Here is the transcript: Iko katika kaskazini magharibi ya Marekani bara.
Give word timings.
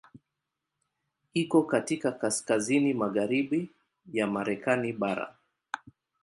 Iko 1.33 1.63
katika 1.63 2.11
kaskazini 2.11 2.93
magharibi 2.93 3.69
ya 4.13 4.27
Marekani 4.27 4.93
bara. 4.93 5.37